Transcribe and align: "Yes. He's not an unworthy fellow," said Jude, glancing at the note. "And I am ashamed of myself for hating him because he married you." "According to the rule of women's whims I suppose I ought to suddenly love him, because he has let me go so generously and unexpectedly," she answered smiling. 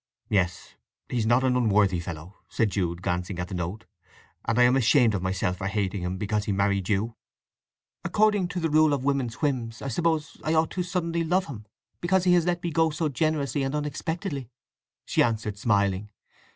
"Yes. 0.29 0.73
He's 1.09 1.27
not 1.27 1.43
an 1.43 1.55
unworthy 1.55 1.99
fellow," 1.99 2.37
said 2.49 2.71
Jude, 2.71 3.03
glancing 3.03 3.37
at 3.37 3.49
the 3.49 3.53
note. 3.53 3.85
"And 4.45 4.57
I 4.57 4.63
am 4.63 4.75
ashamed 4.75 5.13
of 5.13 5.21
myself 5.21 5.57
for 5.57 5.67
hating 5.67 6.01
him 6.01 6.17
because 6.17 6.45
he 6.45 6.51
married 6.51 6.89
you." 6.89 7.13
"According 8.03 8.47
to 8.47 8.59
the 8.59 8.71
rule 8.71 8.93
of 8.93 9.03
women's 9.03 9.43
whims 9.43 9.79
I 9.79 9.89
suppose 9.89 10.39
I 10.43 10.55
ought 10.55 10.71
to 10.71 10.81
suddenly 10.81 11.23
love 11.23 11.45
him, 11.45 11.67
because 11.99 12.23
he 12.23 12.33
has 12.33 12.47
let 12.47 12.63
me 12.63 12.71
go 12.71 12.89
so 12.89 13.09
generously 13.09 13.61
and 13.61 13.75
unexpectedly," 13.75 14.49
she 15.05 15.21
answered 15.21 15.59
smiling. 15.59 16.09